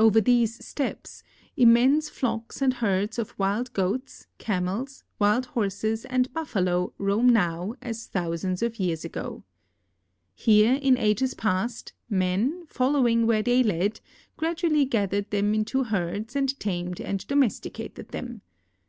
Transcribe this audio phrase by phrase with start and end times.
[0.00, 1.22] Over these steppes
[1.56, 8.08] immense flocks and herds of wild goats, camels, wild horses, and buffalo roam now as
[8.08, 9.44] thousands of years ago.
[10.34, 14.00] Here, in ages past, man, following where they led,
[14.36, 18.40] gradually gathered them into herds and tamed and domesticated them.